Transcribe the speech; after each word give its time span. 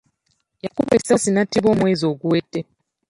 Yakubwa 0.65 0.93
essasi 0.99 1.29
n'attibwa 1.31 1.69
omwezi 1.73 2.03
oguwedde. 2.11 2.59